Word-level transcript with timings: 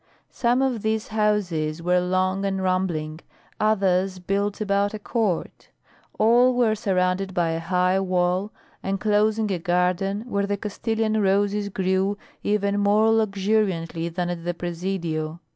Some 0.31 0.63
of 0.63 0.81
these 0.81 1.09
houses 1.09 1.79
were 1.83 1.99
long 1.99 2.43
and 2.43 2.63
rambling, 2.63 3.19
others 3.59 4.17
built 4.17 4.59
about 4.59 4.95
a 4.95 4.97
court; 4.97 5.69
all 6.17 6.55
were 6.55 6.73
surrounded 6.73 7.35
by 7.35 7.51
a 7.51 7.59
high 7.59 7.99
wall, 7.99 8.51
enclosing 8.83 9.51
a 9.51 9.59
garden 9.59 10.21
where 10.21 10.47
the 10.47 10.57
Castilian 10.57 11.21
roses 11.21 11.69
grew 11.69 12.17
even 12.41 12.79
more 12.79 13.11
luxuriantly 13.11 14.09
than 14.09 14.31
at 14.31 14.43
the 14.43 14.55
Presidio. 14.55 15.39